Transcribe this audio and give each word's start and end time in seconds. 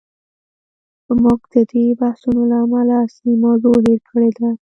موږ 1.23 1.39
د 1.53 1.55
دې 1.71 1.85
بحثونو 1.99 2.41
له 2.51 2.57
امله 2.65 2.95
اصلي 3.05 3.33
موضوع 3.45 3.75
هیر 3.85 3.99
کړې 4.09 4.29
ده. 4.37 4.49